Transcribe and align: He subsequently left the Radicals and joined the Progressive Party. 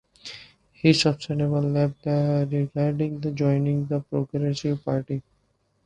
He 0.73 0.93
subsequently 0.93 1.69
left 1.69 2.01
the 2.05 2.49
Radicals 2.73 3.23
and 3.23 3.37
joined 3.37 3.87
the 3.87 3.99
Progressive 3.99 4.83
Party. 4.83 5.21